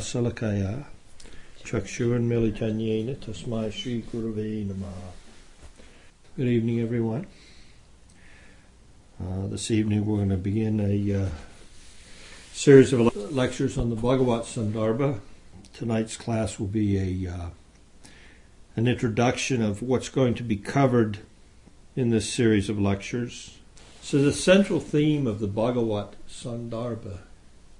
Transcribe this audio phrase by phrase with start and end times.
[0.00, 0.86] Salakaya
[1.62, 5.12] Chakshuran Militanyena Tasmai Sri Gurave Namaha.
[6.38, 7.26] Good evening, everyone.
[9.22, 11.28] Uh, this evening we're going to begin a uh,
[12.54, 15.20] series of lectures on the Bhagavat Sandarbha.
[15.74, 17.50] Tonight's class will be a uh,
[18.74, 21.18] an introduction of what's going to be covered
[21.94, 23.58] in this series of lectures.
[24.00, 27.25] So the central theme of the Bhagavat Sandarbha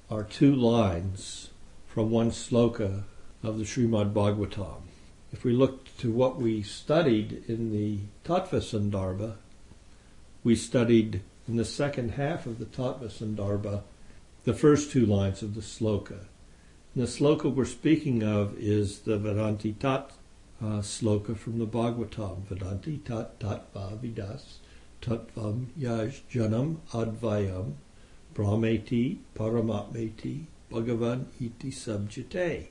[0.09, 1.51] are two lines
[1.89, 3.03] from one sloka
[3.43, 4.83] of the Srimad Bhagavatam.
[5.33, 9.35] If we look to what we studied in the Tattva Sandarbha,
[10.45, 13.83] we studied in the second half of the Tattva Sandarbha
[14.45, 16.27] the first two lines of the sloka.
[16.95, 20.13] And the sloka we're speaking of is the Vedanti Tat
[20.63, 22.43] uh, sloka from the Bhagavatam.
[22.43, 24.59] Vedanti Tat Tattva Vidas
[25.03, 27.75] Tattvam Yaj Janam Advayam
[28.37, 32.67] Brahmeti Paramatmeti Bhagavan Iti Subjite.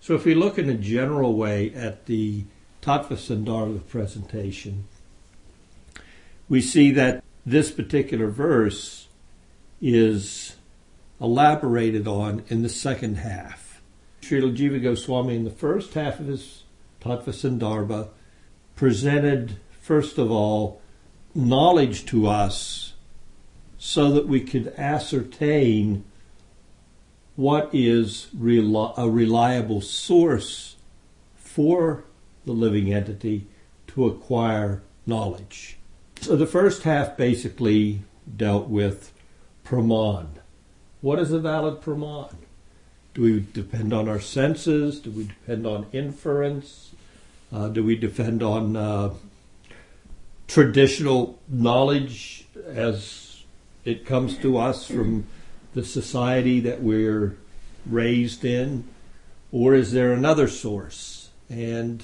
[0.00, 2.44] So if we look in a general way at the
[2.80, 4.84] Tattva Sandarbha presentation,
[6.48, 9.08] we see that this particular verse
[9.80, 10.56] is
[11.20, 13.82] elaborated on in the second half.
[14.22, 16.62] Srila Jiva Goswami, in the first half of his
[17.00, 18.10] Tattva Sandarbha,
[18.76, 20.80] presented, first of all,
[21.34, 22.93] knowledge to us
[23.86, 26.02] so that we could ascertain
[27.36, 30.76] what is a reliable source
[31.36, 32.02] for
[32.46, 33.46] the living entity
[33.86, 35.76] to acquire knowledge.
[36.22, 38.00] So the first half basically
[38.34, 39.12] dealt with
[39.66, 40.28] praman.
[41.02, 42.36] What is a valid praman?
[43.12, 44.98] Do we depend on our senses?
[44.98, 46.92] Do we depend on inference?
[47.52, 49.12] Uh, do we depend on uh,
[50.48, 53.23] traditional knowledge as
[53.84, 55.26] it comes to us from
[55.74, 57.36] the society that we're
[57.86, 58.84] raised in?
[59.52, 61.30] Or is there another source?
[61.48, 62.02] And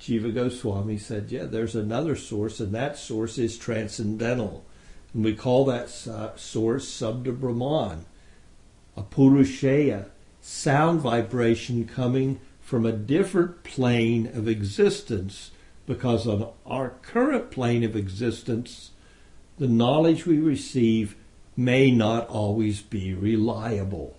[0.00, 4.64] Jiva Goswami said, yeah, there's another source, and that source is transcendental.
[5.14, 8.04] And we call that uh, source Sabda Brahman,
[8.96, 10.06] Apaurusheya,
[10.42, 15.52] sound vibration coming from a different plane of existence,
[15.86, 18.90] because on our current plane of existence,
[19.58, 21.16] the knowledge we receive
[21.56, 24.16] may not always be reliable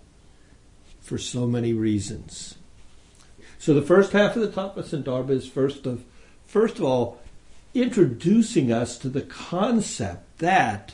[1.02, 2.56] for so many reasons.
[3.60, 6.04] So the first half of the Tattva Sandarbha is first of
[6.46, 7.20] first of all
[7.74, 10.94] introducing us to the concept that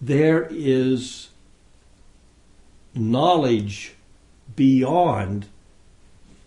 [0.00, 1.28] there is
[2.94, 3.94] knowledge
[4.54, 5.46] beyond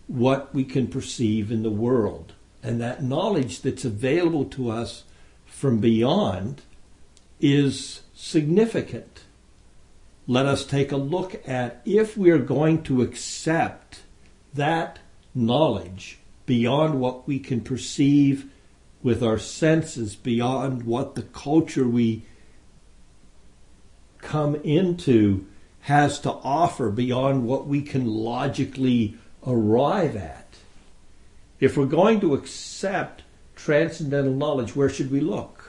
[0.07, 2.33] what we can perceive in the world.
[2.63, 5.03] And that knowledge that's available to us
[5.45, 6.61] from beyond
[7.41, 9.23] is significant.
[10.27, 14.01] Let us take a look at if we are going to accept
[14.53, 14.99] that
[15.33, 18.49] knowledge beyond what we can perceive
[19.03, 22.23] with our senses, beyond what the culture we
[24.19, 25.45] come into
[25.81, 30.55] has to offer, beyond what we can logically arrive at.
[31.59, 33.23] If we're going to accept
[33.55, 35.60] transcendental knowledge, where should we look?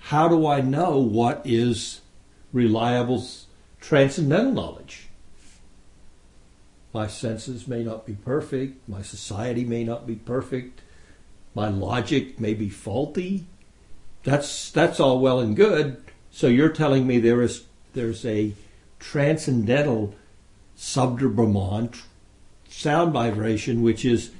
[0.00, 2.00] How do I know what is
[2.52, 3.24] reliable
[3.80, 5.08] transcendental knowledge?
[6.92, 8.88] My senses may not be perfect.
[8.88, 10.80] My society may not be perfect.
[11.54, 13.46] My logic may be faulty.
[14.24, 16.02] That's that's all well and good.
[16.30, 18.54] So you're telling me there is there's a
[18.98, 20.14] transcendental
[20.76, 22.02] Sabda
[22.68, 24.30] sound vibration which is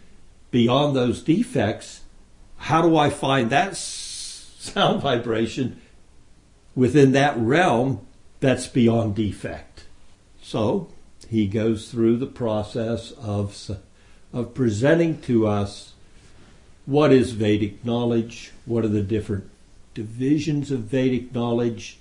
[0.50, 2.02] beyond those defects.
[2.56, 3.76] How do I find that
[4.60, 5.80] sound vibration
[6.74, 8.06] within that realm
[8.40, 9.84] that's beyond defect?
[10.42, 10.88] So
[11.28, 13.70] he goes through the process of,
[14.32, 15.94] of presenting to us
[16.86, 19.48] what is Vedic knowledge, what are the different
[19.94, 21.98] divisions of Vedic knowledge,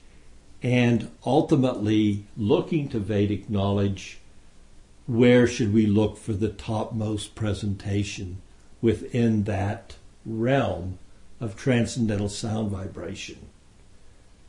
[0.62, 4.20] and ultimately looking to Vedic knowledge,
[5.08, 8.42] where should we look for the topmost presentation
[8.82, 9.96] within that
[10.26, 10.98] realm
[11.40, 13.50] of transcendental sound vibration?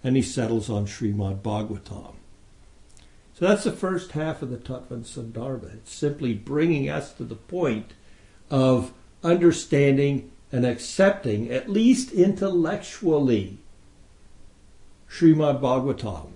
[0.03, 2.15] And he settles on Srimad Bhagavatam.
[3.35, 5.75] So that's the first half of the Tattva Sandarbha.
[5.75, 7.93] It's simply bringing us to the point
[8.51, 8.93] of
[9.23, 13.59] understanding and accepting, at least intellectually,
[15.09, 16.31] Srimad Bhagavatam.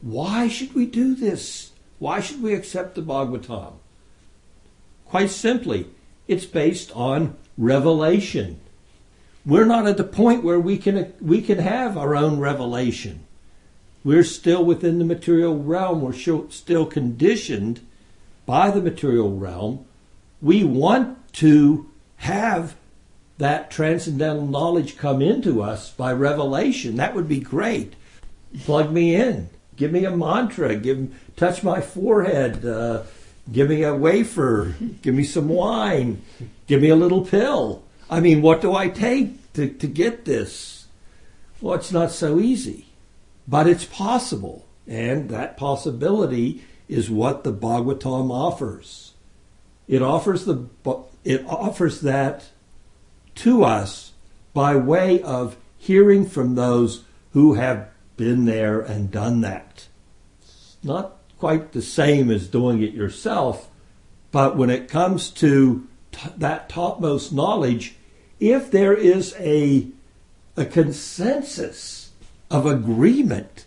[0.00, 1.72] Why should we do this?
[1.98, 3.74] Why should we accept the Bhagavatam?
[5.04, 5.86] Quite simply,
[6.26, 8.60] it's based on revelation.
[9.46, 13.20] We're not at the point where we can, we can have our own revelation.
[14.02, 16.00] We're still within the material realm.
[16.00, 17.80] We're still conditioned
[18.44, 19.86] by the material realm.
[20.42, 22.74] We want to have
[23.38, 26.96] that transcendental knowledge come into us by revelation.
[26.96, 27.94] That would be great.
[28.64, 29.48] Plug me in.
[29.76, 30.74] Give me a mantra.
[30.74, 32.64] Give touch my forehead.
[32.64, 33.02] Uh,
[33.52, 34.74] give me a wafer.
[35.02, 36.22] Give me some wine.
[36.66, 37.84] Give me a little pill.
[38.08, 40.86] I mean, what do I take to, to get this?
[41.60, 42.86] Well, it's not so easy,
[43.48, 44.66] but it's possible.
[44.86, 49.14] And that possibility is what the Bhagavatam offers.
[49.88, 50.66] It offers the
[51.24, 52.50] it offers that
[53.36, 54.12] to us
[54.54, 59.86] by way of hearing from those who have been there and done that.
[60.40, 63.68] It's not quite the same as doing it yourself,
[64.30, 65.86] but when it comes to
[66.36, 67.96] that topmost knowledge,
[68.40, 69.88] if there is a,
[70.56, 72.10] a consensus
[72.50, 73.66] of agreement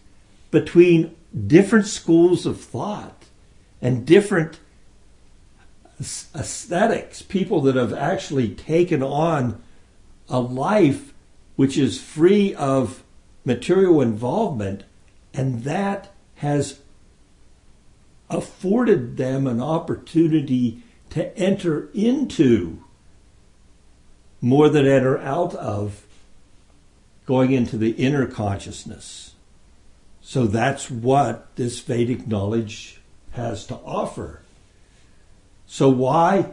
[0.51, 1.16] between
[1.48, 3.25] different schools of thought
[3.81, 4.60] and different
[6.00, 9.62] aesthetics, people that have actually taken on
[10.30, 11.13] a life
[11.56, 13.04] which is free of
[13.44, 14.84] material involvement,
[15.34, 16.80] and that has
[18.30, 20.81] afforded them an opportunity
[21.12, 22.84] to enter into
[24.42, 26.06] more than enter out of
[27.26, 29.36] going into the inner consciousness.
[30.22, 33.02] So that's what this Vedic knowledge
[33.32, 34.42] has to offer.
[35.66, 36.52] So why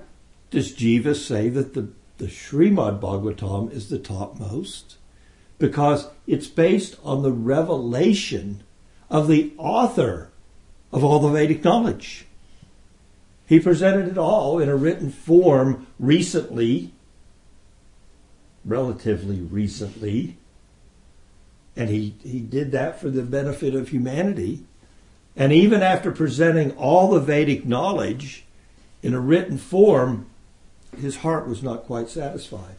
[0.50, 1.88] does Jiva say that the,
[2.18, 4.96] the Srimad Bhagavatam is the topmost?
[5.58, 8.62] Because it's based on the revelation
[9.08, 10.30] of the author
[10.92, 12.26] of all the Vedic knowledge.
[13.46, 16.92] He presented it all in a written form recently,
[18.64, 20.36] relatively recently,
[21.76, 24.64] and he, he did that for the benefit of humanity.
[25.36, 28.44] And even after presenting all the Vedic knowledge
[29.02, 30.26] in a written form,
[30.98, 32.76] his heart was not quite satisfied.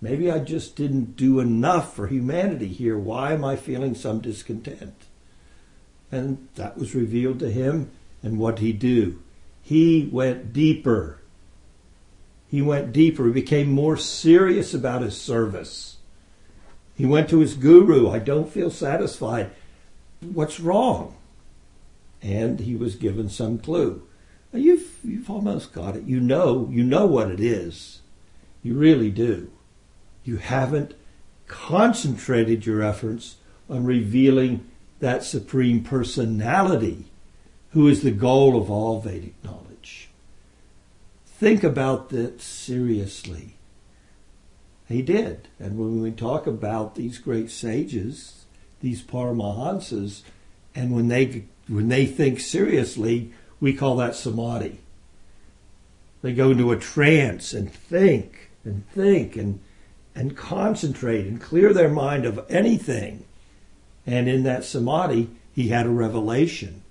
[0.00, 2.98] Maybe I just didn't do enough for humanity here.
[2.98, 4.94] Why am I feeling some discontent?
[6.10, 7.90] And that was revealed to him.
[8.22, 9.22] And what did he do?
[9.66, 11.18] He went deeper.
[12.46, 13.26] He went deeper.
[13.26, 15.96] He became more serious about his service.
[16.94, 18.08] He went to his guru.
[18.08, 19.50] I don't feel satisfied.
[20.20, 21.16] What's wrong?
[22.22, 24.06] And he was given some clue.
[24.52, 26.04] You've you've almost got it.
[26.04, 28.02] You know you know what it is.
[28.62, 29.50] You really do.
[30.22, 30.94] You haven't
[31.48, 33.38] concentrated your efforts
[33.68, 34.64] on revealing
[35.00, 37.06] that supreme personality
[37.76, 40.08] who is the goal of all Vedic knowledge.
[41.26, 43.56] Think about that seriously.
[44.88, 45.48] He did.
[45.58, 48.46] And when we talk about these great sages,
[48.80, 50.22] these paramahansas,
[50.74, 53.30] and when they when they think seriously,
[53.60, 54.80] we call that samadhi.
[56.22, 59.60] They go into a trance and think and think and
[60.14, 63.26] and concentrate and clear their mind of anything
[64.06, 66.84] and in that samadhi, he had a revelation.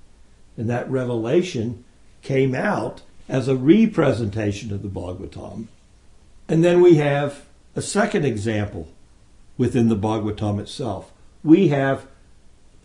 [0.58, 1.84] And that revelation
[2.22, 5.68] came out as a representation of the Bhagavatam.
[6.48, 8.88] And then we have a second example
[9.58, 11.12] within the Bhagavatam itself.
[11.44, 12.08] We have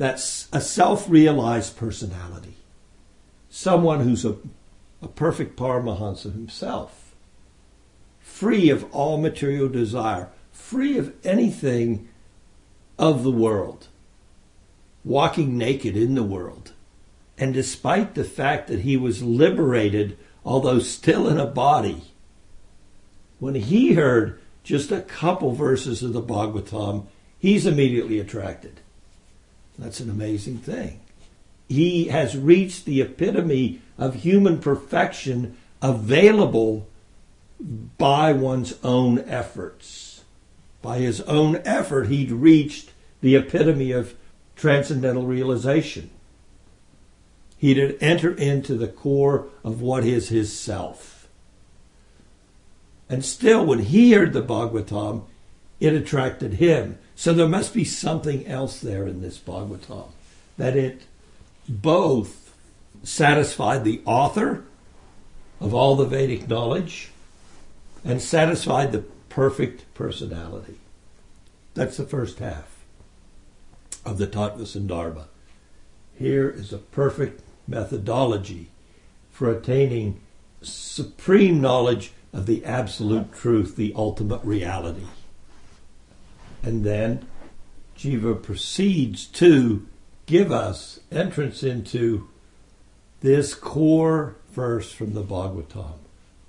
[0.01, 2.55] that's a self-realized personality.
[3.51, 4.37] Someone who's a,
[5.03, 7.15] a perfect Paramahansa himself,
[8.21, 12.09] free of all material desire, free of anything
[12.99, 13.89] of the world
[15.05, 16.73] walking naked in the world.
[17.41, 22.03] And despite the fact that he was liberated, although still in a body,
[23.39, 27.07] when he heard just a couple verses of the Bhagavatam,
[27.39, 28.81] he's immediately attracted.
[29.79, 31.01] That's an amazing thing.
[31.67, 36.89] He has reached the epitome of human perfection available
[37.97, 40.25] by one's own efforts.
[40.83, 42.91] By his own effort, he'd reached
[43.23, 44.15] the epitome of
[44.57, 46.11] transcendental realization.
[47.61, 51.29] He did enter into the core of what is his self.
[53.07, 55.25] And still, when he heard the Bhagavatam,
[55.79, 56.99] it attracted him.
[57.15, 60.09] So there must be something else there in this Bhagavatam.
[60.57, 61.03] That it
[61.69, 62.55] both
[63.03, 64.65] satisfied the author
[65.61, 67.11] of all the Vedic knowledge
[68.03, 70.77] and satisfied the perfect personality.
[71.75, 72.79] That's the first half
[74.03, 75.27] of the Tattva
[76.19, 78.71] Here is a perfect methodology
[79.31, 80.21] for attaining
[80.63, 85.07] supreme knowledge of the absolute truth, the ultimate reality.
[86.63, 87.27] And then
[87.97, 89.87] Jiva proceeds to
[90.27, 92.29] give us entrance into
[93.21, 95.99] this core verse from the Bhagavatam.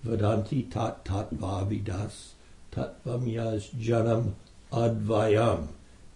[0.05, 2.31] Vedanti tat tat vavidas
[2.71, 4.33] tat vamyas janam
[4.71, 5.67] advayam.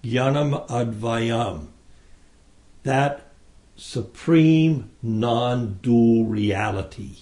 [0.03, 1.67] Jnanam advayam.
[2.83, 3.24] That
[3.75, 7.17] supreme non-dual reality.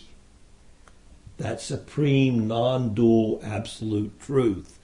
[1.37, 4.79] That supreme non-dual absolute truth.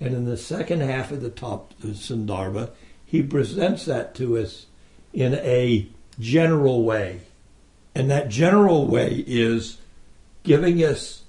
[0.00, 2.70] And in the second half of the top of Sandarbha,
[3.04, 4.66] he presents that to us
[5.12, 7.20] in a general way.
[7.94, 9.78] And that general way is
[10.42, 11.24] giving us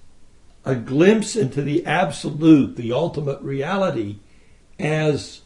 [0.63, 4.19] a glimpse into the absolute, the ultimate reality,
[4.79, 5.41] as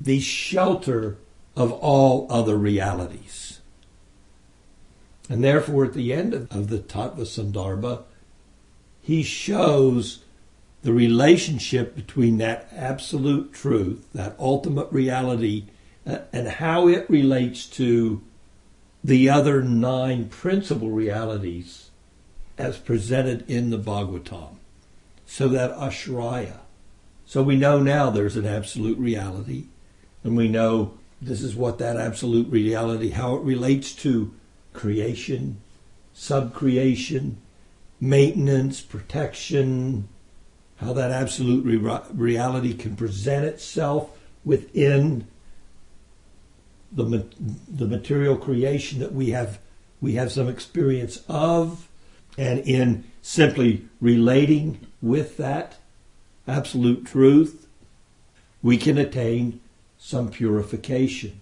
[0.00, 1.16] the shelter
[1.56, 3.60] of all other realities.
[5.28, 8.04] And therefore, at the end of the Tattva Sandarbha,
[9.02, 10.22] he shows
[10.82, 15.64] the relationship between that absolute truth, that ultimate reality,
[16.06, 18.22] uh, and how it relates to
[19.02, 21.90] the other nine principal realities
[22.58, 24.56] as presented in the Bhagavatam.
[25.26, 26.58] So that Ashraya.
[27.24, 29.66] So we know now there's an absolute reality,
[30.22, 30.94] and we know
[31.26, 34.32] this is what that absolute reality, how it relates to
[34.72, 35.60] creation,
[36.14, 37.34] subcreation,
[38.00, 40.08] maintenance, protection,
[40.76, 44.10] how that absolute re- reality can present itself
[44.44, 45.26] within
[46.92, 47.26] the,
[47.68, 49.58] the material creation that we have
[50.00, 51.88] we have some experience of
[52.38, 55.76] and in simply relating with that
[56.46, 57.66] absolute truth
[58.62, 59.60] we can attain
[60.06, 61.40] some purification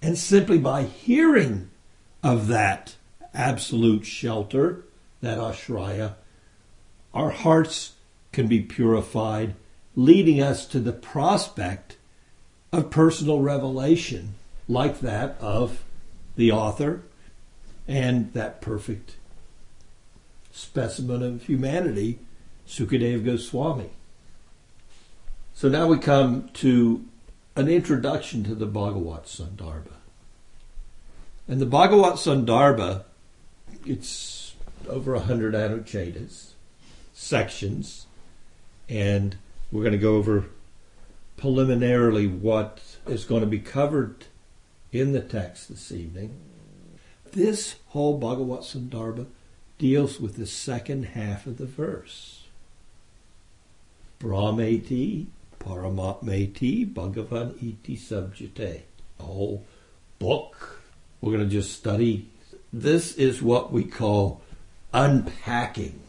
[0.00, 1.68] and simply by hearing
[2.22, 2.94] of that
[3.34, 4.82] absolute shelter
[5.20, 6.14] that ashraya
[7.12, 7.92] our hearts
[8.32, 9.54] can be purified,
[9.94, 11.96] leading us to the prospect
[12.72, 14.34] of personal revelation,
[14.68, 15.84] like that of
[16.34, 17.02] the author
[17.86, 19.16] and that perfect
[20.50, 22.20] specimen of humanity,
[22.66, 23.90] Sukadeva Goswami.
[25.52, 27.04] So now we come to
[27.56, 29.94] an introduction to the Bhagavat Sandarbha.
[31.48, 33.04] And the Bhagavat Sandarbha,
[33.86, 34.54] it's
[34.88, 36.50] over a hundred anucchedas,
[37.14, 38.06] sections,
[38.90, 39.36] and
[39.72, 40.46] we're going to go over
[41.38, 44.26] preliminarily what is going to be covered
[44.92, 46.36] in the text this evening.
[47.32, 49.26] This whole Bhagavat Sandarbha
[49.78, 52.44] deals with the second half of the verse.
[54.20, 55.26] Brahmeti,
[55.66, 58.82] Paramatmeti, Bhagavan iti subjite.
[59.18, 59.64] a whole
[60.18, 60.80] book.
[61.20, 62.28] We're going to just study.
[62.72, 64.42] This is what we call
[64.92, 66.00] unpacking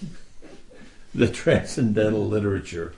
[1.14, 2.94] the transcendental literature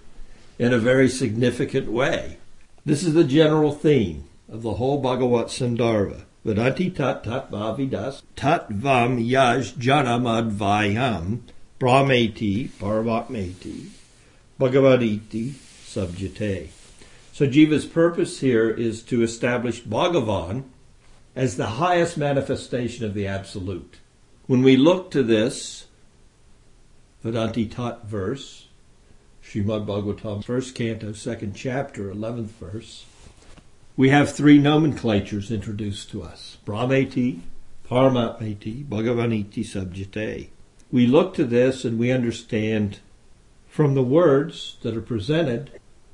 [0.59, 2.39] in a very significant way.
[2.85, 6.23] This is the general theme of the whole Bhagavat Sandarbha.
[6.47, 11.41] Vedanti tat tat vavidas tat vam yaj janamadvayam
[11.81, 13.89] brahmeti paramatmeti
[14.61, 15.55] bhagavaditi
[15.97, 16.69] subjite.
[17.33, 20.65] So Jiva's purpose here is to establish Bhagavan
[21.35, 23.99] as the highest manifestation of the Absolute.
[24.47, 25.87] When we look to this,
[27.25, 28.69] Vedanti Tat verse,
[29.45, 33.05] Srimad Bhagavatam, first canto, second chapter, eleventh verse.
[33.97, 37.41] We have three nomenclatures introduced to us: Brahmeti,
[37.89, 40.49] Paramatmeti, Bhagavaniti Subjite.
[40.91, 43.01] We look to this and we understand
[43.69, 45.71] from the words that are presented,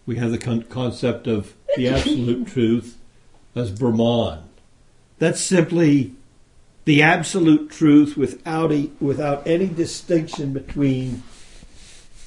[0.07, 2.99] we have the con- concept of the absolute truth
[3.55, 4.41] as Brahman.
[5.19, 6.15] That's simply
[6.85, 11.23] the absolute truth without, a, without any distinction between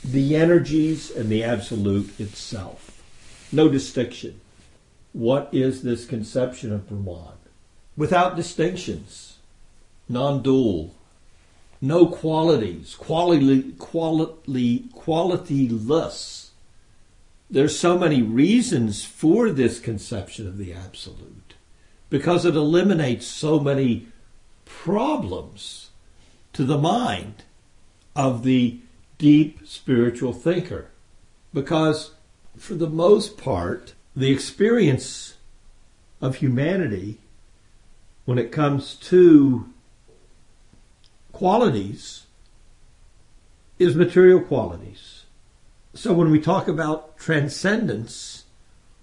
[0.04, 3.02] the energies and the absolute itself.
[3.52, 4.40] No distinction.
[5.14, 7.34] What is this conception of Brahman?
[7.98, 9.38] Without distinctions,
[10.10, 10.94] non dual,
[11.82, 16.45] no qualities, quality, quality, qualityless.
[17.50, 21.54] There's so many reasons for this conception of the absolute
[22.10, 24.08] because it eliminates so many
[24.66, 25.90] problems
[26.54, 27.44] to the mind
[28.16, 28.80] of the
[29.18, 30.90] deep spiritual thinker.
[31.54, 32.12] Because,
[32.58, 35.36] for the most part, the experience
[36.22, 37.20] of humanity,
[38.26, 39.70] when it comes to
[41.32, 42.26] qualities,
[43.78, 45.15] is material qualities.
[45.96, 48.44] So when we talk about transcendence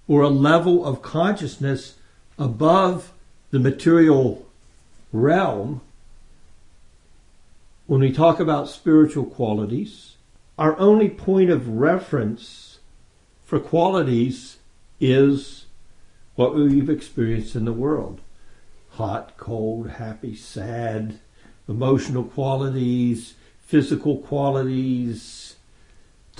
[0.06, 1.96] or a level of consciousness
[2.38, 3.12] above
[3.50, 4.46] the material
[5.10, 5.80] realm,
[7.86, 10.16] when we talk about spiritual qualities,
[10.58, 12.78] our only point of reference
[13.42, 14.58] for qualities
[15.00, 15.64] is
[16.34, 18.20] what we've experienced in the world.
[18.90, 21.20] Hot, cold, happy, sad,
[21.66, 23.32] emotional qualities,
[23.62, 25.51] physical qualities,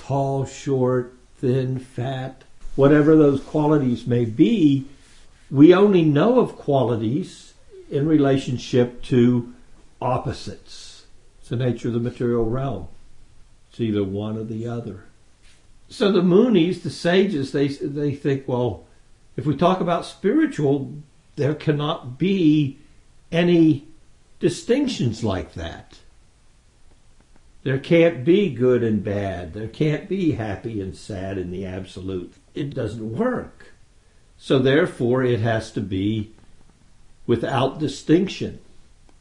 [0.05, 2.43] tall, short, thin, fat,
[2.75, 4.85] whatever those qualities may be,
[5.49, 7.53] we only know of qualities
[7.89, 9.53] in relationship to
[10.01, 11.05] opposites.
[11.39, 12.87] It's the nature of the material realm.
[13.69, 15.05] It's either one or the other.
[15.89, 18.85] So the munis, the sages, they they think, well,
[19.37, 20.93] if we talk about spiritual,
[21.35, 22.77] there cannot be
[23.31, 23.87] any
[24.39, 25.99] distinctions like that.
[27.63, 29.53] There can't be good and bad.
[29.53, 32.33] There can't be happy and sad in the absolute.
[32.53, 33.73] It doesn't work.
[34.37, 36.33] So therefore, it has to be
[37.25, 38.59] without distinction.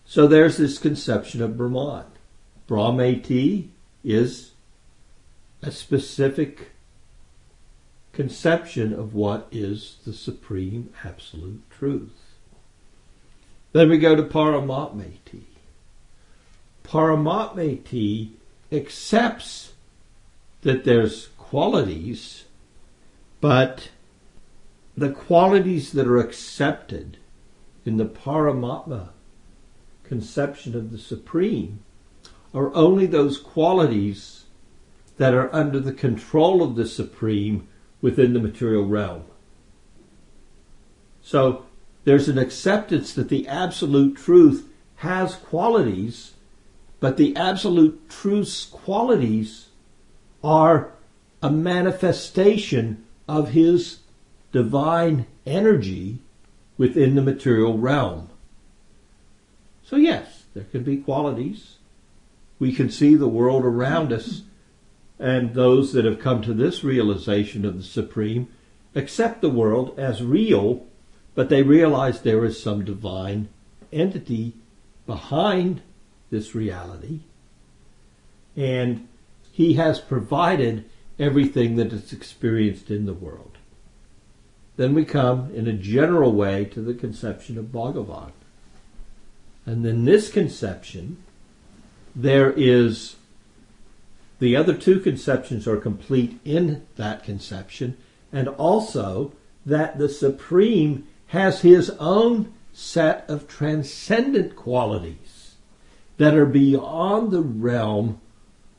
[0.04, 2.06] So there's this conception of Brahman.
[2.68, 3.68] Brahmeti
[4.02, 4.50] is
[5.62, 6.70] a specific
[8.12, 12.34] conception of what is the supreme absolute truth.
[13.72, 15.44] Then we go to Paramatmeti.
[16.92, 18.32] Paramatmeti
[18.70, 19.72] accepts
[20.60, 22.44] that there's qualities,
[23.40, 23.88] but
[24.94, 27.16] the qualities that are accepted
[27.86, 29.08] in the Paramatma
[30.04, 31.80] conception of the Supreme
[32.52, 34.44] are only those qualities
[35.16, 37.68] that are under the control of the Supreme
[38.02, 39.24] within the material realm.
[41.22, 41.64] So
[42.04, 46.31] there's an acceptance that the absolute truth has qualities,
[47.02, 49.66] but the absolute truth's qualities
[50.44, 50.92] are
[51.42, 53.98] a manifestation of his
[54.52, 56.20] divine energy
[56.78, 58.30] within the material realm.
[59.84, 61.78] So, yes, there can be qualities.
[62.60, 64.42] We can see the world around us
[65.18, 68.46] and those that have come to this realization of the Supreme
[68.94, 70.86] accept the world as real,
[71.34, 73.48] but they realize there is some divine
[73.92, 74.52] entity
[75.04, 75.82] behind
[76.32, 77.20] this reality.
[78.56, 79.06] And
[79.52, 83.58] he has provided everything that is experienced in the world.
[84.76, 88.32] Then we come in a general way to the conception of Bhagavan.
[89.64, 91.22] And in this conception,
[92.16, 93.16] there is
[94.40, 97.96] the other two conceptions are complete in that conception,
[98.32, 105.31] and also that the Supreme has his own set of transcendent qualities
[106.22, 108.20] that are beyond the realm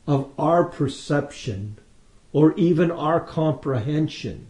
[0.07, 1.77] of our perception
[2.31, 4.47] or even our comprehension,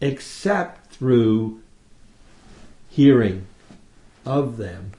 [0.00, 1.60] except through
[2.88, 3.44] hearing
[4.24, 4.92] of them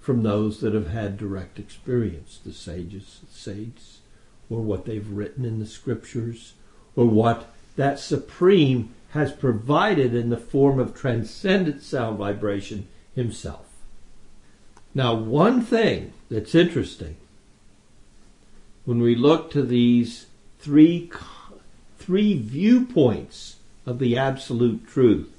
[0.00, 3.98] from those that have had direct experience, the sages, the saints,
[4.50, 6.54] or what they've written in the scriptures
[6.96, 13.67] or what that supreme has provided in the form of transcendent sound vibration himself.
[14.98, 17.14] Now, one thing that's interesting
[18.84, 20.26] when we look to these
[20.58, 21.12] three,
[22.00, 25.30] three viewpoints of the absolute truth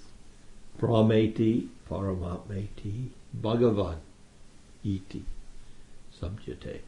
[0.79, 3.97] Brahmeti, Paramatmeti, Bhagavan,
[4.85, 5.25] Iti,
[6.17, 6.79] Samjate.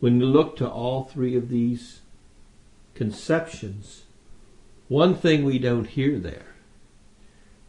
[0.00, 2.00] When you look to all three of these
[2.94, 4.04] conceptions,
[4.88, 6.54] one thing we don't hear there,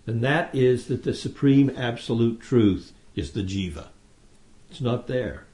[0.07, 3.87] and that is that the supreme absolute truth is the jiva.
[4.69, 5.45] It's not there.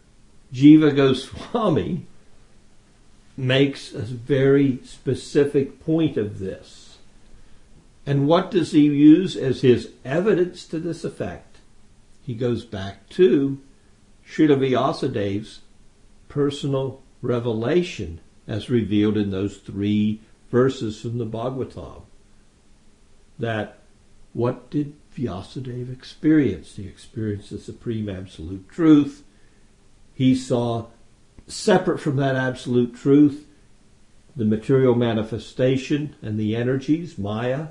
[0.54, 2.06] Jiva Goswami
[3.38, 6.98] makes a very specific point of this.
[8.06, 11.58] And what does he use as his evidence to this effect?
[12.22, 13.60] He goes back to
[14.28, 15.62] Srila Vyasadev's
[16.30, 22.04] personal revelation as revealed in those three verses from the Bhagavatam.
[23.39, 23.80] That
[24.34, 26.78] what did Vyasadeva experienced.
[26.78, 29.23] He experienced the supreme absolute truth.
[30.13, 30.88] He saw
[31.47, 33.47] separate from that absolute truth
[34.36, 37.67] the material manifestation and the energies, Maya.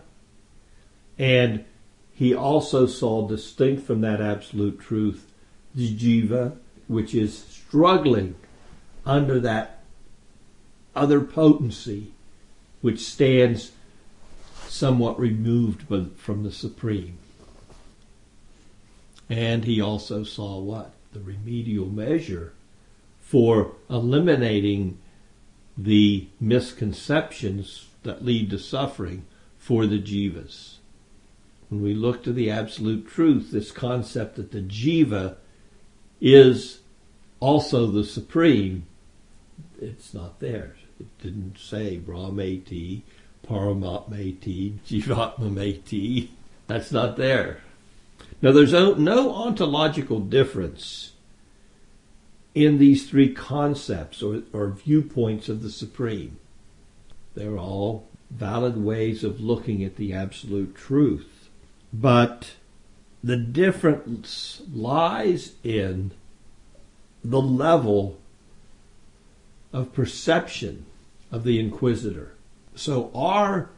[1.19, 1.65] And
[2.13, 5.31] he also saw distinct from that absolute truth
[5.75, 8.37] the jiva, which is struggling
[9.05, 9.83] under that
[10.95, 12.13] other potency
[12.81, 13.73] which stands
[14.69, 15.83] somewhat removed
[16.17, 17.19] from the supreme.
[19.29, 20.93] And he also saw what?
[21.13, 22.53] The remedial measure
[23.21, 24.99] for eliminating
[25.77, 29.25] the misconceptions that lead to suffering
[29.59, 30.77] for the jivas.
[31.69, 35.37] When we look to the absolute truth, this concept that the jiva
[36.21, 36.81] is
[37.41, 38.87] also the supreme
[39.81, 40.77] it's not there.
[40.99, 43.03] It didn't say Brahmeti,
[43.47, 46.29] Paramatmati, Jivatmamati.
[46.67, 47.61] That's not there.
[48.45, 51.13] Now, there's no ontological difference
[52.55, 56.37] in these three concepts or, or viewpoints of the Supreme.
[57.35, 61.49] They're all valid ways of looking at the absolute truth.
[61.91, 62.53] But
[63.23, 66.11] the difference lies in
[67.25, 68.19] the level
[69.73, 70.85] of perception
[71.33, 72.35] of the inquisitor.
[72.75, 73.71] So our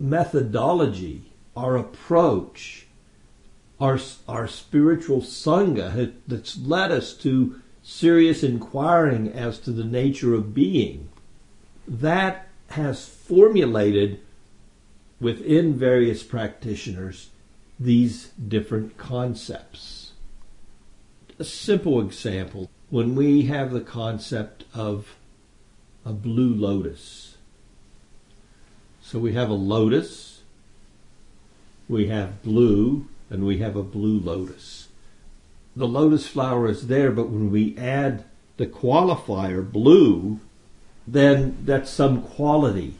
[0.00, 2.86] methodology, our approach,
[3.80, 10.54] our, our spiritual sangha that's led us to serious inquiring as to the nature of
[10.54, 11.08] being,
[11.86, 14.20] that has formulated
[15.20, 17.30] within various practitioners
[17.80, 20.12] these different concepts.
[21.38, 25.16] A simple example when we have the concept of
[26.04, 27.36] a blue lotus.
[29.02, 30.42] So we have a lotus,
[31.88, 34.88] we have blue, and we have a blue lotus.
[35.76, 38.24] The lotus flower is there, but when we add
[38.56, 40.40] the qualifier blue,
[41.06, 42.94] then that's some quality.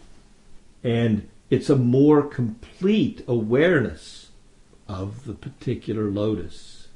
[0.85, 4.31] And it's a more complete awareness
[4.87, 6.89] of the particular lotus.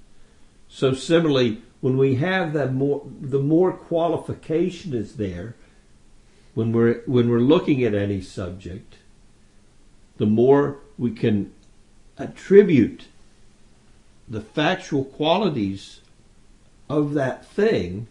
[0.69, 5.57] So similarly, when we have that more, the more qualification is there,
[6.55, 8.97] when we're when we're looking at any subject,
[10.17, 11.53] the more we can
[12.19, 13.07] attribute
[14.29, 16.01] the factual qualities
[16.89, 18.07] of that thing,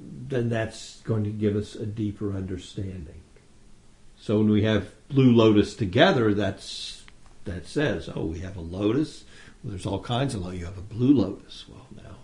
[0.00, 3.22] then that's going to give us a deeper understanding.
[4.18, 7.04] So when we have blue lotus together, that's
[7.44, 9.24] that says, oh, we have a lotus.
[9.62, 10.58] Well, there's all kinds of lotus.
[10.58, 11.64] You have a blue lotus.
[11.68, 12.16] Well, now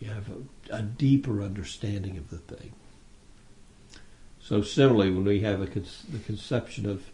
[0.00, 2.72] you have a, a deeper understanding of the thing.
[4.40, 7.04] So similarly, when we have a, the conception of,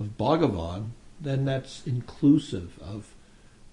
[0.00, 0.90] of Bhagavan,
[1.20, 3.14] then that's inclusive of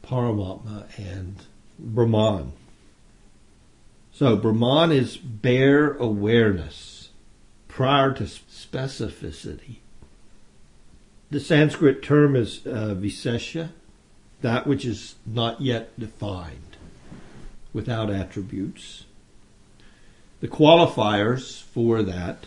[0.04, 1.36] Paramatma and
[1.80, 2.54] Brahman.
[4.12, 7.10] So Brahman is bare awareness
[7.68, 9.78] prior to specificity.
[11.30, 13.70] The Sanskrit term is uh, Visesya,
[14.42, 16.78] that which is not yet defined,
[17.74, 19.04] without attributes.
[20.40, 22.46] The qualifiers for that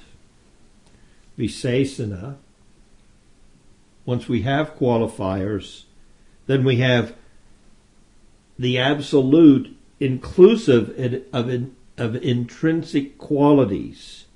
[1.38, 2.36] Visesana.
[4.04, 5.84] Once we have qualifiers,
[6.46, 7.14] then we have
[8.60, 14.26] the absolute inclusive of, of, of intrinsic qualities.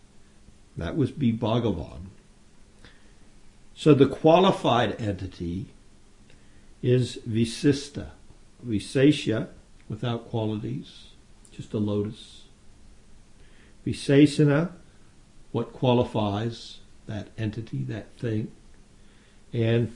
[0.78, 2.06] That was be Bhagavan.
[3.74, 5.66] So the qualified entity
[6.82, 8.12] is Visista.
[8.66, 9.48] Visesya,
[9.90, 11.08] without qualities,
[11.52, 12.44] just a lotus.
[13.86, 14.70] Visesana,
[15.52, 18.50] what qualifies that entity, that thing.
[19.52, 19.94] And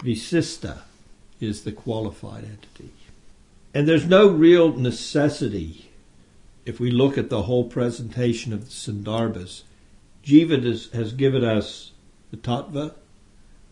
[0.00, 0.82] Visista
[1.40, 2.90] is the qualified entity.
[3.74, 5.90] And there's no real necessity,
[6.64, 9.62] if we look at the whole presentation of the Sandarbhas,
[10.24, 11.92] Jiva has, has given us
[12.30, 12.94] the Tattva,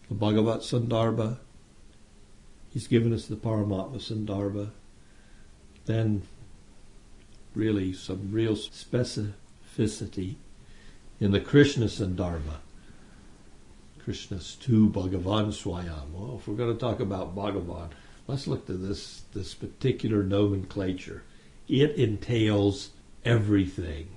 [0.08, 1.38] the Bhagavat Sandarbha,
[2.70, 4.70] he's given us the Paramatma Sandarbha,
[5.86, 6.22] then
[7.54, 10.36] really some real specificity
[11.20, 12.58] in the Krishna Sandarbha.
[14.02, 16.10] Krishna's tu Bhagavan Swayam.
[16.12, 17.90] Well, if we're going to talk about Bhagavan,
[18.30, 21.24] let's look to this, this particular nomenclature.
[21.68, 22.90] It entails
[23.24, 24.08] everything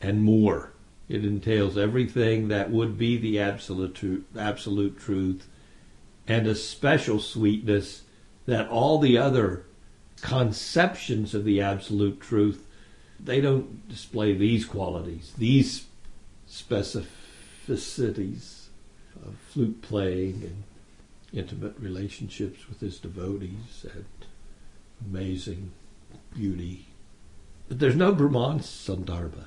[0.00, 0.72] and more.
[1.08, 5.48] It entails everything that would be the absolute, absolute truth
[6.26, 8.02] and a special sweetness
[8.46, 9.64] that all the other
[10.20, 12.66] conceptions of the absolute truth
[13.18, 15.86] they don't display these qualities, these
[16.48, 18.66] specificities
[19.24, 20.64] of flute playing and
[21.34, 24.04] intimate relationships with his devotees and
[25.06, 25.72] amazing
[26.34, 26.86] beauty.
[27.68, 29.46] But there's no Brahman Sandarbha.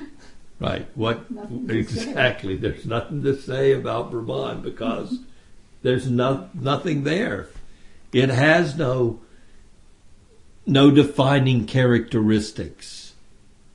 [0.60, 0.86] right.
[0.94, 1.26] What
[1.68, 2.56] exactly?
[2.56, 5.20] There's nothing to say about Brahman because
[5.82, 7.48] there's no, nothing there.
[8.12, 9.20] It has no
[10.66, 13.14] no defining characteristics.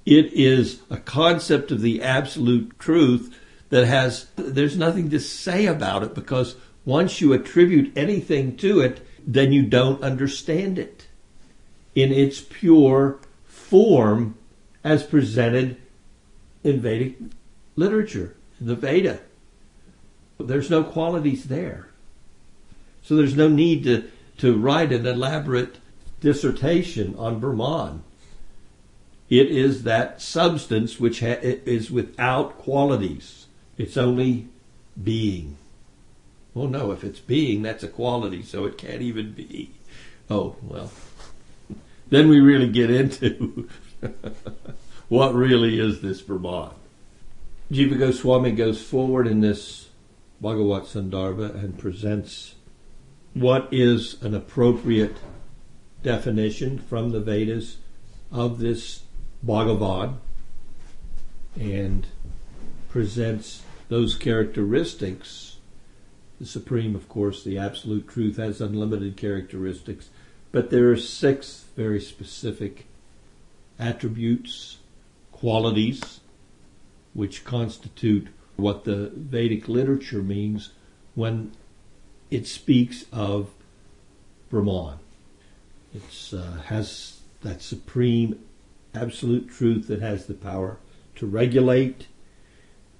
[0.06, 3.38] It is a concept of the absolute truth
[3.72, 6.56] that has, there's nothing to say about it because
[6.86, 11.08] once you attribute anything to it, then you don't understand it
[11.96, 14.36] in its pure form
[14.84, 15.78] as presented
[16.64, 17.18] in Vedic
[17.76, 19.22] literature, in the Veda.
[20.38, 21.88] There's no qualities there.
[23.02, 25.78] So there's no need to, to write an elaborate
[26.20, 28.04] dissertation on Brahman.
[29.30, 33.41] It is that substance which ha- is without qualities
[33.82, 34.48] It's only
[35.02, 35.58] being.
[36.54, 39.72] Well, no, if it's being, that's a quality, so it can't even be.
[40.30, 40.92] Oh, well.
[42.12, 43.68] Then we really get into
[45.10, 46.76] what really is this Brahman.
[47.72, 49.90] Jiva Goswami goes forward in this
[50.40, 52.54] Bhagavat Sandarbha and presents
[53.34, 55.18] what is an appropriate
[56.04, 57.78] definition from the Vedas
[58.32, 59.02] of this
[59.42, 60.20] Bhagavad
[61.60, 62.06] and
[62.92, 65.58] presents those characteristics.
[66.40, 70.10] The Supreme, of course, the Absolute Truth has unlimited characteristics,
[70.54, 72.86] but there are six very specific
[73.78, 74.78] attributes,
[75.34, 76.22] qualities,
[77.14, 80.72] which constitute what the Vedic literature means
[81.14, 81.52] when
[82.30, 83.50] it speaks of
[84.50, 85.00] Brahman.
[85.94, 88.40] It uh, has that supreme
[88.96, 90.78] absolute truth that has the power
[91.16, 92.08] to regulate.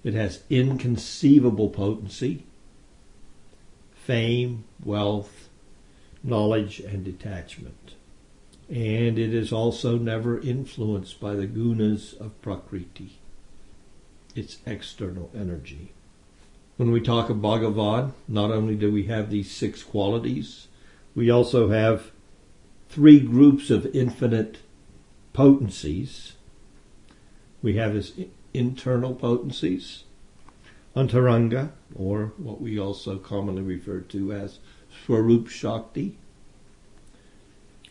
[0.04, 2.44] It has inconceivable potency,
[3.94, 5.50] fame, wealth,
[6.24, 7.96] knowledge, and detachment.
[8.70, 13.20] And it is also never influenced by the gunas of Prakriti
[14.36, 15.92] its external energy.
[16.78, 20.68] When we talk of Bhagavan, not only do we have these six qualities,
[21.14, 22.12] we also have
[22.90, 24.60] three groups of infinite
[25.34, 26.34] potencies.
[27.62, 28.14] We have his
[28.54, 30.04] internal potencies,
[30.96, 34.60] Antaranga, or what we also commonly refer to as
[35.06, 36.18] Swarup Shakti.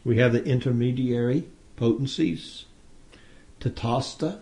[0.04, 1.44] We have the intermediary
[1.76, 2.64] potencies,
[3.60, 4.40] Tatasta,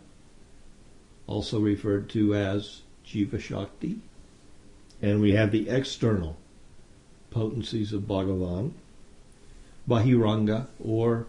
[1.26, 4.00] also referred to as Jiva Shakti.
[5.00, 6.37] And we have the external
[7.31, 8.72] potencies of Bhagavan,
[9.88, 11.26] Bahiranga or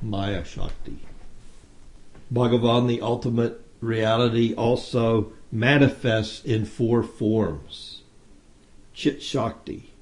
[0.00, 1.00] Maya Shakti.
[2.32, 8.02] Bhagavan, the ultimate reality, also manifests in four forms.
[8.92, 9.92] Chit Shakti,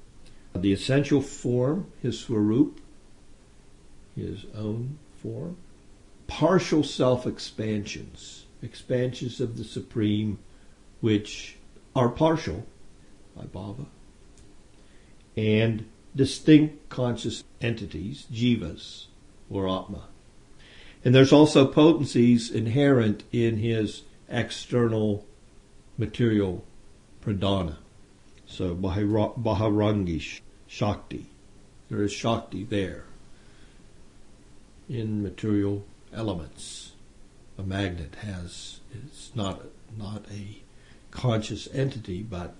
[0.55, 2.79] the essential form, his Swarup,
[4.15, 5.57] his own form.
[6.25, 10.39] Partial self expansions, expansions of the Supreme
[10.99, 11.57] which
[11.95, 12.65] are partial,
[13.37, 13.85] Vaibhava,
[15.35, 15.85] and
[16.15, 19.05] distinct conscious entities, jivas,
[19.49, 20.07] or atma.
[21.07, 25.25] And there's also potencies inherent in his external
[25.97, 26.65] material
[27.23, 27.77] pradhana.
[28.45, 31.27] So Bahirangi Shakti.
[31.89, 33.05] There is Shakti there
[34.89, 36.91] in material elements
[37.57, 39.61] a magnet has it's not
[39.97, 40.57] not a
[41.11, 42.53] conscious entity, but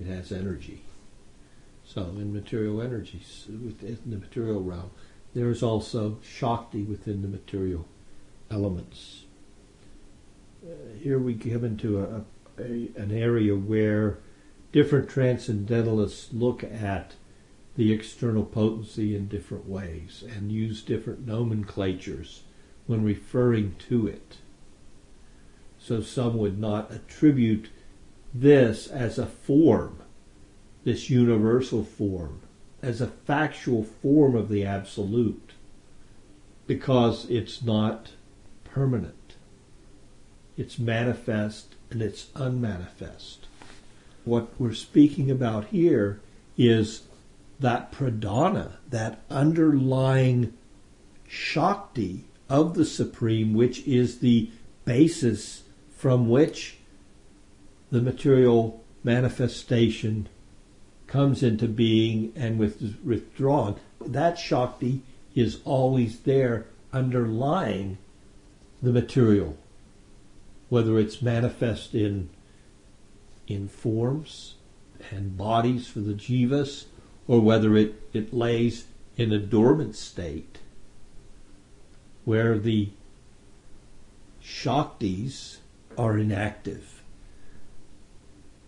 [0.00, 0.84] it has energy.
[1.84, 4.90] So in material energies, within the material realm,
[5.34, 7.86] there is also Shakti within the material
[8.50, 9.24] elements.
[10.64, 12.24] Uh, here we come into a,
[12.58, 14.18] a, an area where
[14.72, 17.14] different transcendentalists look at
[17.76, 22.42] the external potency in different ways and use different nomenclatures
[22.86, 24.38] when referring to it.
[25.78, 27.68] So some would not attribute
[28.32, 30.02] this as a form,
[30.84, 32.40] this universal form,
[32.84, 35.52] as a factual form of the absolute,
[36.66, 38.10] because it's not
[38.64, 39.34] permanent.
[40.56, 43.46] It's manifest and it's unmanifest.
[44.24, 46.20] What we're speaking about here
[46.58, 47.04] is
[47.58, 50.52] that pradhana, that underlying
[51.26, 54.50] Shakti of the Supreme, which is the
[54.84, 55.62] basis
[55.96, 56.76] from which
[57.90, 60.28] the material manifestation
[61.14, 63.76] comes into being and with, withdrawn.
[64.04, 67.98] That Shakti is always there underlying
[68.82, 69.56] the material,
[70.68, 72.30] whether it's manifest in
[73.46, 74.54] in forms
[75.12, 76.86] and bodies for the jivas,
[77.28, 80.58] or whether it, it lays in a dormant state
[82.24, 82.88] where the
[84.42, 85.58] Shaktis
[85.96, 86.93] are inactive.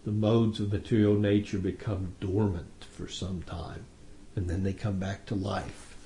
[0.06, 3.84] The modes of material nature become dormant for some time
[4.36, 5.96] and then they come back to life.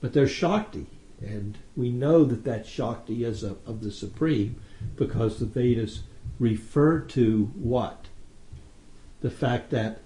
[0.00, 0.86] But they're Shakti,
[1.20, 4.60] and we know that that Shakti is a, of the Supreme
[4.96, 6.04] because the Vedas
[6.38, 8.06] refer to what?
[9.20, 10.00] The fact that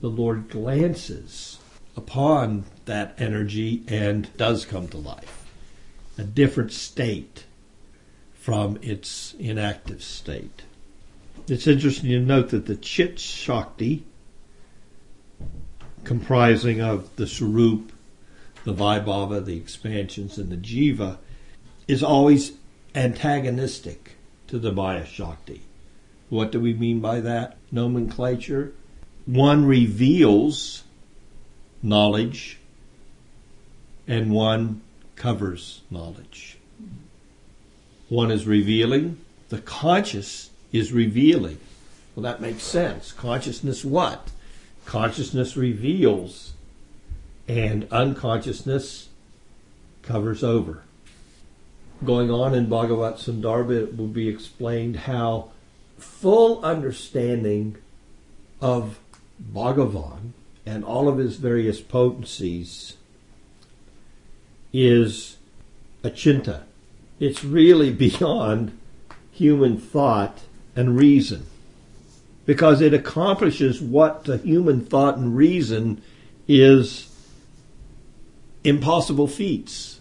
[0.00, 1.58] the Lord glances
[1.96, 5.46] upon that energy and does come to life.
[6.18, 7.44] A different state
[8.34, 10.62] from its inactive state.
[11.48, 14.04] It's interesting to note that the Chit Shakti,
[16.04, 17.90] comprising of the Swarup,
[18.62, 21.18] the Vaibhava, the expansions, and the Jiva,
[21.88, 22.52] is always
[22.94, 24.12] antagonistic
[24.46, 25.62] to the Maya Shakti.
[26.28, 28.72] What do we mean by that nomenclature?
[29.26, 30.84] One reveals
[31.82, 32.58] knowledge
[34.06, 34.80] and one
[35.16, 36.56] covers knowledge.
[38.08, 41.58] One is revealing, the conscious is revealing.
[42.14, 43.12] Well, that makes sense.
[43.12, 44.30] Consciousness what?
[44.84, 46.52] Consciousness reveals,
[47.46, 49.08] and unconsciousness
[50.02, 50.82] covers over.
[52.04, 55.50] Going on in Bhagavat Sandarbha, it will be explained how
[55.98, 57.76] full understanding
[58.60, 58.98] of
[59.52, 60.32] Bhagavan
[60.66, 62.96] and all of his various potencies
[64.72, 65.36] is
[66.02, 66.62] achinta.
[67.20, 68.76] It's really beyond
[69.30, 70.40] human thought
[70.74, 71.46] and reason
[72.44, 76.02] because it accomplishes what the human thought and reason
[76.48, 77.08] is
[78.64, 80.00] impossible feats.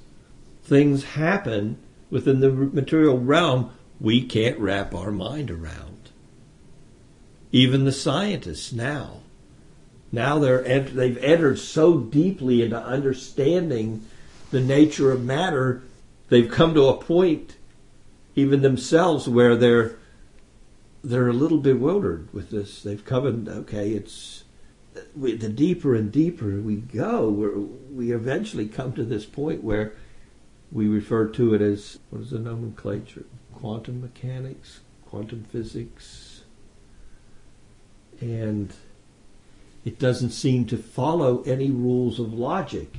[0.63, 1.77] Things happen
[2.09, 6.09] within the material realm we can't wrap our mind around.
[7.51, 9.19] Even the scientists now,
[10.11, 14.05] now they're they've entered so deeply into understanding
[14.51, 15.83] the nature of matter,
[16.29, 17.55] they've come to a point,
[18.35, 19.97] even themselves, where they're
[21.03, 22.81] they're a little bewildered with this.
[22.81, 24.43] They've come and okay, it's
[25.15, 27.29] we, the deeper and deeper we go,
[27.91, 29.93] we eventually come to this point where
[30.71, 33.25] we refer to it as what is the nomenclature?
[33.53, 36.43] Quantum mechanics, quantum physics,
[38.19, 38.73] and
[39.83, 42.97] it doesn't seem to follow any rules of logic.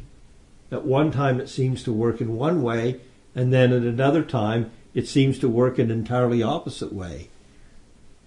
[0.71, 3.01] At one time, it seems to work in one way,
[3.35, 7.29] and then at another time, it seems to work an entirely opposite way.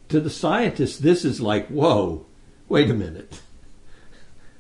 [0.10, 2.26] To the scientists, this is like, whoa,
[2.68, 3.42] wait a minute.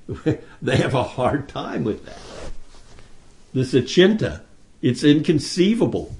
[0.62, 2.19] they have a hard time with that.
[3.53, 4.41] This achinta,
[4.81, 6.15] it's inconceivable.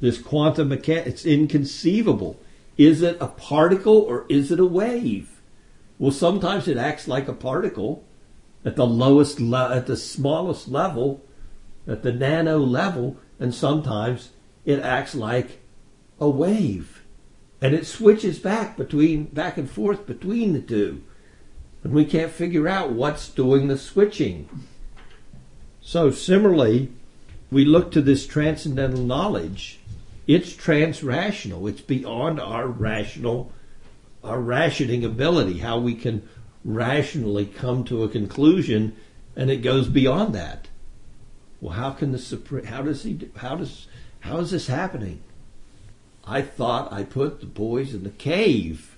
[0.00, 2.40] This quantum mechanics, it's inconceivable.
[2.76, 5.40] Is it a particle or is it a wave?
[5.98, 8.04] Well, sometimes it acts like a particle
[8.64, 11.22] at the lowest, le- at the smallest level,
[11.86, 14.30] at the nano level, and sometimes
[14.64, 15.60] it acts like
[16.20, 17.01] a wave,
[17.62, 21.00] and it switches back between, back and forth between the two,
[21.84, 24.48] and we can't figure out what's doing the switching.
[25.80, 26.90] So similarly,
[27.52, 29.78] we look to this transcendental knowledge.
[30.26, 31.68] It's transrational.
[31.70, 33.52] It's beyond our rational,
[34.24, 35.58] our rationing ability.
[35.58, 36.28] How we can
[36.64, 38.96] rationally come to a conclusion,
[39.36, 40.68] and it goes beyond that.
[41.60, 42.62] Well, how can the?
[42.66, 43.30] How does he?
[43.36, 43.86] How does?
[44.20, 45.22] How is this happening?
[46.24, 48.96] I thought I put the boys in the cave,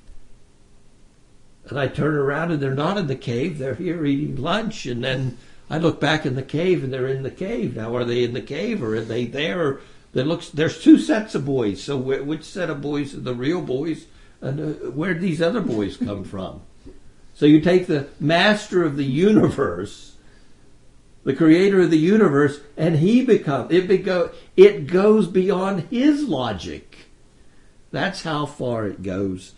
[1.69, 3.59] and I turn around and they're not in the cave.
[3.59, 5.39] They're here eating lunch, and then
[5.71, 7.77] I look back in the cave and they're in the cave.
[7.77, 9.81] Now, are they in the cave or are they there?
[10.13, 11.83] There's two sets of boys.
[11.83, 14.07] So, which set of boys are the real boys,
[14.41, 16.61] and uh, where did these other boys come from?
[17.35, 20.15] So you take the master of the universe,
[21.25, 23.91] the creator of the universe, and he becomes it
[24.57, 27.04] it goes beyond his logic.
[27.95, 29.53] That's how far it goes.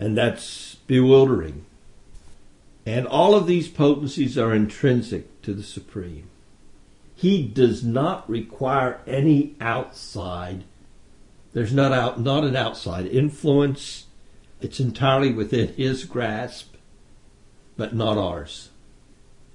[0.00, 1.64] And that's bewildering.
[2.84, 6.28] And all of these potencies are intrinsic to the Supreme.
[7.14, 10.64] He does not require any outside.
[11.52, 14.06] There's not out, not an outside influence
[14.60, 16.74] it's entirely within His grasp,
[17.76, 18.70] but not ours.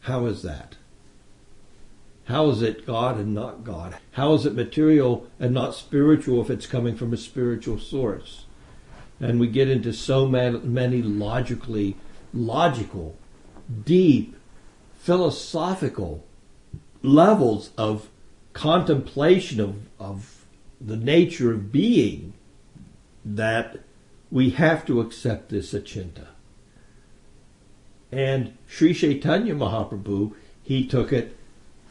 [0.04, 0.78] How is that?
[2.26, 3.98] How is it God and not God?
[4.14, 8.46] How is it material and not spiritual if it's coming from a spiritual source?
[9.20, 11.96] And we get into so many logically,
[12.34, 13.16] logical,
[13.84, 14.36] deep,
[14.98, 16.26] philosophical
[17.04, 18.10] levels of
[18.54, 20.46] contemplation of, of
[20.82, 22.34] the nature of being
[23.24, 23.80] that
[24.32, 26.28] we have to accept this achinta.
[28.12, 30.34] And Sri Chaitanya Mahaprabhu,
[30.64, 31.38] he took it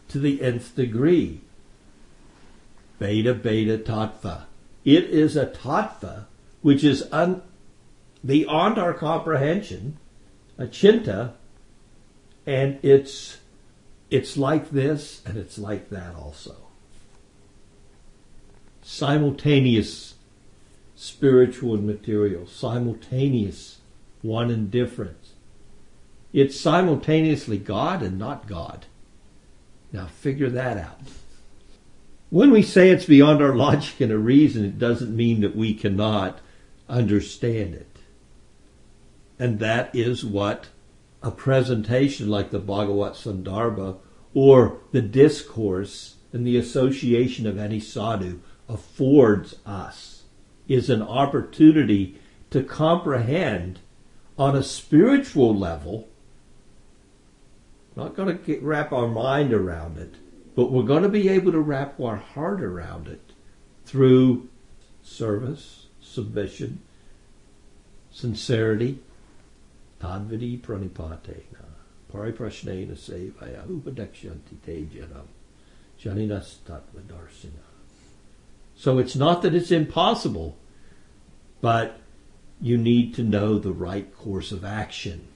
[0.08, 1.40] to the nth degree.
[3.00, 4.44] Bheda Abheda Tattva.
[4.85, 6.26] It is a tattva
[6.62, 7.42] which is un,
[8.24, 9.98] beyond our comprehension,
[10.58, 11.33] achinta,
[12.46, 13.38] and it's
[14.10, 16.56] it's like this and it's like that also.
[18.83, 20.14] Simultaneous
[20.94, 23.79] spiritual and material, simultaneous,
[24.22, 25.33] one and different.
[26.33, 28.87] It's simultaneously God and not God.
[29.94, 30.98] Now figure that out.
[32.28, 35.72] When we say it's beyond our logic and a reason, it doesn't mean that we
[35.72, 36.40] cannot
[36.88, 37.96] understand it.
[39.38, 40.66] And that is what
[41.22, 43.98] a presentation like the Bhagavat Sandarbha
[44.34, 50.24] or the discourse and the association of any sadhu affords us
[50.66, 52.18] is an opportunity
[52.50, 53.78] to comprehend
[54.36, 56.08] on a spiritual level.
[57.96, 60.14] Not going to wrap our mind around it,
[60.56, 63.32] but we're going to be able to wrap our heart around it
[63.84, 64.48] through
[65.02, 66.80] service, submission,
[68.10, 68.98] sincerity,
[70.00, 70.60] tadvidi
[72.94, 75.26] sevaya, upadeksyanti te janam,
[76.00, 76.56] janinas
[78.76, 80.56] So it's not that it's impossible,
[81.60, 82.00] but
[82.60, 85.28] you need to know the right course of action.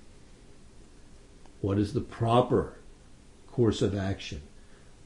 [1.61, 2.75] What is the proper
[3.47, 4.43] course of action?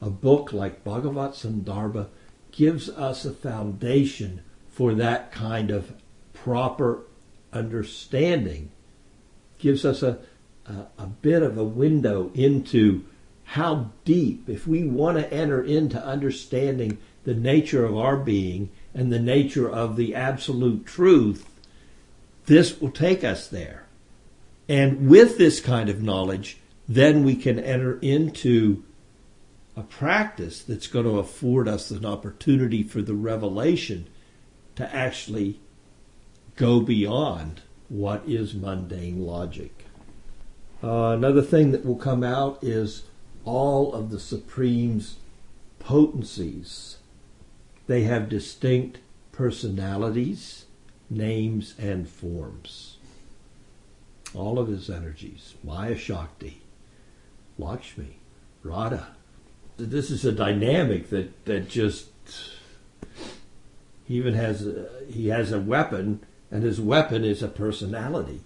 [0.01, 2.07] A book like Bhagavat Sandarbha
[2.51, 5.93] gives us a foundation for that kind of
[6.33, 7.03] proper
[7.51, 8.71] understanding,
[9.59, 10.19] gives us a,
[10.65, 13.05] a, a bit of a window into
[13.43, 19.11] how deep, if we want to enter into understanding the nature of our being and
[19.11, 21.45] the nature of the absolute truth,
[22.45, 23.82] this will take us there.
[24.67, 26.57] And with this kind of knowledge,
[26.87, 28.83] then we can enter into
[29.75, 34.07] a practice that's going to afford us an opportunity for the revelation
[34.75, 35.59] to actually
[36.55, 39.85] go beyond what is mundane logic.
[40.83, 43.03] Uh, another thing that will come out is
[43.45, 45.17] all of the Supreme's
[45.79, 46.97] potencies.
[47.87, 48.99] They have distinct
[49.31, 50.65] personalities,
[51.09, 52.92] names, and forms.
[54.35, 56.61] All of his energies Maya Shakti,
[57.57, 58.17] Lakshmi,
[58.63, 59.07] Radha,
[59.77, 62.07] this is a dynamic that that just
[64.05, 66.21] he even has a, he has a weapon,
[66.51, 68.41] and his weapon is a personality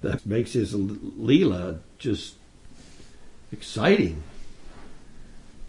[0.00, 2.34] that makes his leela just
[3.52, 4.22] exciting.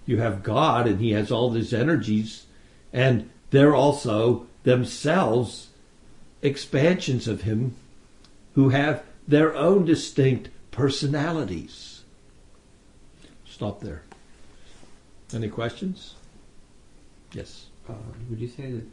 [0.05, 2.45] You have God, and He has all these energies,
[2.91, 5.67] and they're also themselves
[6.41, 7.75] expansions of Him
[8.55, 12.03] who have their own distinct personalities.
[13.45, 14.03] Stop there.
[15.33, 16.15] Any questions?
[17.33, 17.67] Yes.
[17.87, 17.93] Uh,
[18.29, 18.85] would you say that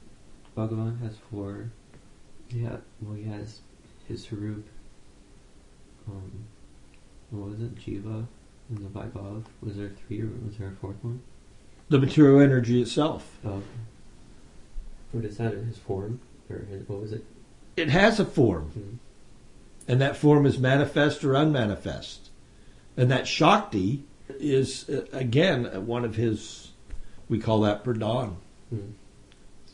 [0.57, 1.71] Bhagavan has four?
[2.51, 2.77] Yeah.
[3.01, 3.61] Well, he has
[4.09, 4.65] his Swarup.
[6.09, 6.33] Um,
[7.31, 7.75] what was it?
[7.77, 8.27] Jiva
[8.69, 9.45] and the Vaibhav.
[9.63, 11.23] Was there three or was there a fourth one?
[11.89, 13.39] The material energy itself.
[13.45, 13.63] Oh.
[15.13, 15.55] What is that?
[15.55, 17.25] His form or his, what was it?
[17.77, 18.97] It has a form, mm-hmm.
[19.89, 22.31] And that form is manifest or unmanifest,
[22.97, 26.73] and that Shakti is uh, again one of his.
[27.29, 28.37] We call that pradhan.
[28.73, 28.93] Mm.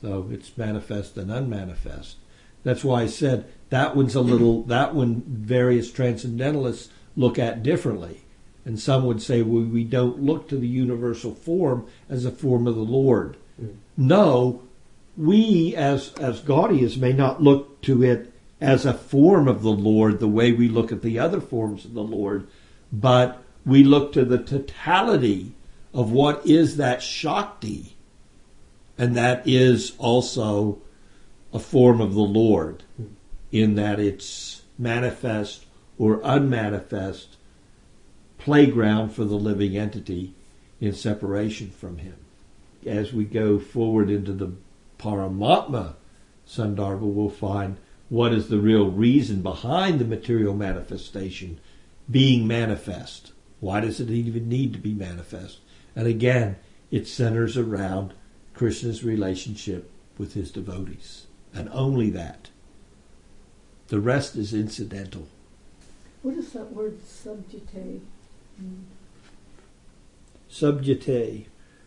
[0.00, 2.16] So it's manifest and unmanifest.
[2.64, 4.62] That's why I said that one's a little.
[4.64, 8.22] That one various transcendentalists look at differently,
[8.64, 12.66] and some would say well, we don't look to the universal form as a form
[12.66, 13.36] of the Lord.
[13.60, 13.76] Mm.
[13.96, 14.62] No,
[15.16, 18.31] we as as Gaudias may not look to it
[18.62, 21.94] as a form of the Lord the way we look at the other forms of
[21.94, 22.46] the Lord,
[22.92, 25.52] but we look to the totality
[25.92, 27.96] of what is that Shakti,
[28.96, 30.78] and that is also
[31.52, 32.84] a form of the Lord,
[33.50, 35.66] in that it's manifest
[35.98, 37.36] or unmanifest
[38.38, 40.34] playground for the living entity
[40.80, 42.16] in separation from Him.
[42.86, 44.52] As we go forward into the
[44.98, 45.94] Paramatma
[46.46, 47.76] Sandarbha, we'll find
[48.12, 51.58] what is the real reason behind the material manifestation
[52.10, 53.32] being manifest.
[53.58, 55.60] Why does it even need to be manifest?
[55.96, 56.56] And again,
[56.90, 58.12] it centers around
[58.52, 62.50] Krishna's relationship with his devotees, and only that.
[63.88, 65.26] The rest is incidental.
[66.20, 68.02] What does that word sabdyate
[68.58, 68.88] mean?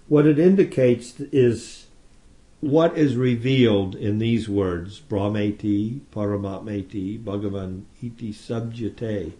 [0.07, 1.85] What it indicates is
[2.65, 9.33] what is revealed in these words, Brahmeti, Paramatmeti, Bhagavan iti sabdyate.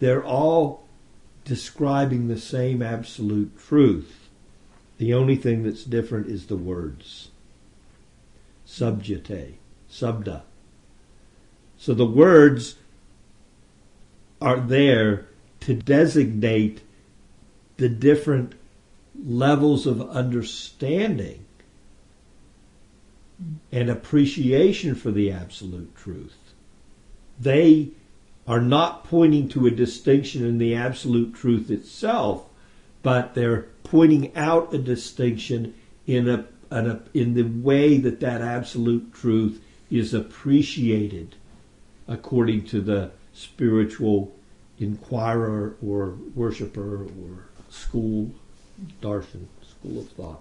[0.00, 0.82] They're all
[1.44, 4.28] describing the same absolute truth.
[4.98, 7.28] The only thing that's different is the words.
[8.66, 9.54] Sabdyate,
[9.88, 10.42] sabda.
[11.78, 12.74] So the words
[14.42, 15.28] are there
[15.60, 16.82] to designate
[17.76, 18.54] the different
[19.24, 21.43] levels of understanding
[23.72, 26.36] and appreciation for the absolute truth.
[27.38, 27.90] They
[28.46, 32.46] are not pointing to a distinction in the absolute truth itself,
[33.02, 35.74] but they're pointing out a distinction
[36.06, 41.36] in a, in, a, in the way that that absolute truth is appreciated
[42.06, 44.32] according to the spiritual
[44.78, 48.30] inquirer or worshiper or school
[49.00, 50.40] darshan, school of thought.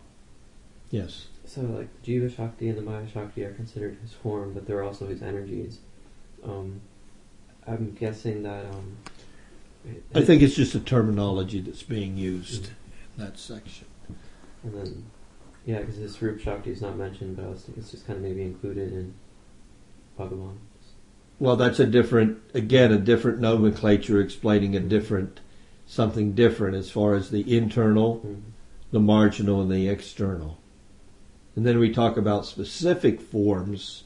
[0.91, 1.27] Yes.
[1.53, 5.05] So like Jiva Shakti and the Maya Shakti are considered his form, but they're also
[5.05, 5.77] his energies.
[6.43, 6.81] Um,
[7.67, 8.97] I'm guessing that um,
[10.15, 12.71] I think it's just a terminology that's being used
[13.17, 13.85] in that section.
[14.63, 15.05] And then,
[15.65, 18.17] yeah, because this Swarup Shakti is not mentioned, but I was thinking it's just kind
[18.17, 19.13] of maybe included in
[20.17, 20.55] Bhagavan.
[21.39, 25.39] Well, that's a different, again, a different nomenclature explaining a different,
[25.85, 28.41] something different as far as the internal, Mhm.
[28.91, 30.57] the marginal, and the external.
[31.55, 34.03] And then we talk about specific forms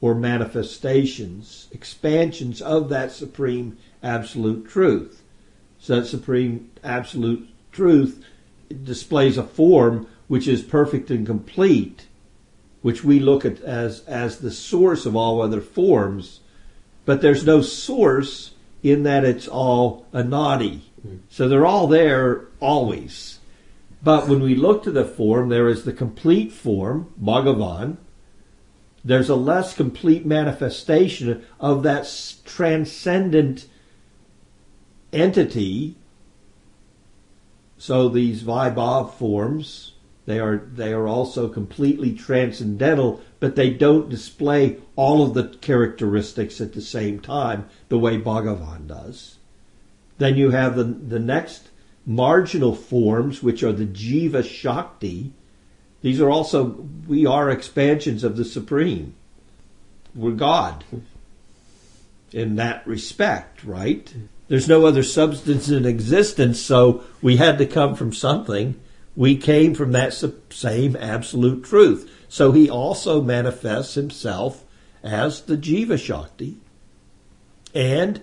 [0.00, 5.22] or manifestations, expansions of that supreme absolute truth.
[5.78, 8.24] So that supreme absolute truth
[8.84, 12.06] displays a form which is perfect and complete,
[12.82, 16.40] which we look at as, as the source of all other forms,
[17.04, 20.22] but there's no source in that it's all a
[21.06, 21.20] Mm.
[21.30, 23.37] So they're all there always.
[24.02, 27.96] But when we look to the form, there is the complete form, Bhagavan.
[29.04, 32.08] There's a less complete manifestation of that
[32.44, 33.66] transcendent
[35.12, 35.96] entity.
[37.76, 39.92] So these Vaibhav forms,
[40.26, 46.60] they are they are also completely transcendental, but they don't display all of the characteristics
[46.60, 49.38] at the same time the way Bhagavan does.
[50.18, 51.70] Then you have the the next
[52.08, 55.30] marginal forms, which are the Jiva Shakti.
[56.00, 59.14] These are also we are expansions of the Supreme.
[60.14, 60.84] We're God
[62.32, 64.12] in that respect, right?
[64.48, 68.80] There's no other substance in existence, so we had to come from something.
[69.14, 70.14] We came from that
[70.50, 72.10] same absolute truth.
[72.30, 74.64] So he also manifests himself
[75.02, 76.56] as the Jiva Shakti,
[77.74, 78.22] and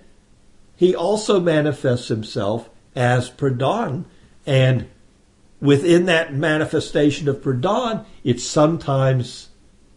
[0.76, 4.06] he also manifests himself as Pradhan,
[4.46, 4.88] and
[5.60, 9.50] within that manifestation of Pradhan, it's sometimes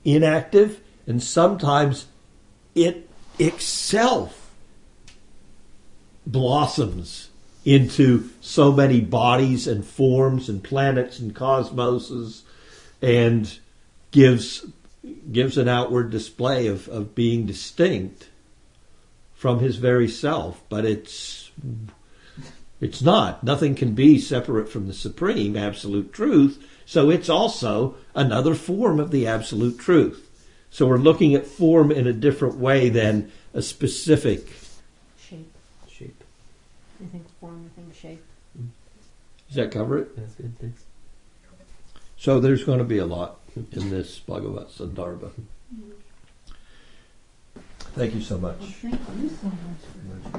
[0.05, 2.07] inactive and sometimes
[2.75, 4.51] it itself
[6.27, 7.31] blossoms
[7.65, 12.43] into so many bodies and forms and planets and cosmoses
[13.03, 13.59] and
[14.11, 14.67] gives
[15.33, 18.29] gives an outward display of, of being distinct
[19.35, 20.63] from his very self.
[20.69, 21.51] But it's
[22.81, 28.55] it's not nothing can be separate from the supreme absolute truth so it's also another
[28.55, 30.25] form of the absolute truth
[30.71, 34.49] so we're looking at form in a different way than a specific
[35.19, 35.51] Shape.
[35.89, 36.25] Shape.
[37.03, 38.25] I think form, I think shape.
[39.49, 40.59] does that cover it That's good.
[40.59, 40.85] Thanks.
[42.19, 43.39] So there's going to be a lot
[43.73, 45.31] in this Bhagavat Sandarbha.
[45.31, 45.91] Mm-hmm.
[47.95, 48.59] Thank you so much.
[48.83, 50.33] Well, thank you so much.